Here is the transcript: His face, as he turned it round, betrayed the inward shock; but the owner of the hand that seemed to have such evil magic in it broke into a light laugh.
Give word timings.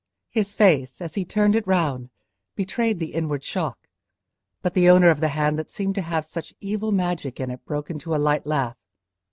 His 0.31 0.51
face, 0.51 0.99
as 0.99 1.13
he 1.13 1.23
turned 1.23 1.55
it 1.55 1.67
round, 1.67 2.09
betrayed 2.55 2.97
the 2.97 3.13
inward 3.13 3.43
shock; 3.43 3.87
but 4.63 4.73
the 4.73 4.89
owner 4.89 5.11
of 5.11 5.19
the 5.19 5.27
hand 5.27 5.59
that 5.59 5.69
seemed 5.69 5.93
to 5.93 6.01
have 6.01 6.25
such 6.25 6.55
evil 6.59 6.91
magic 6.91 7.39
in 7.39 7.51
it 7.51 7.63
broke 7.65 7.91
into 7.91 8.15
a 8.15 8.17
light 8.17 8.47
laugh. 8.47 8.79